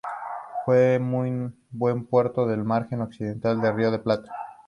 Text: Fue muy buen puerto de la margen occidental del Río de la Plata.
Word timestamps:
Fue 0.65 0.97
muy 0.97 1.51
buen 1.69 2.07
puerto 2.07 2.47
de 2.47 2.57
la 2.57 2.63
margen 2.63 3.01
occidental 3.01 3.61
del 3.61 3.75
Río 3.75 3.91
de 3.91 3.97
la 3.99 4.03
Plata. 4.03 4.31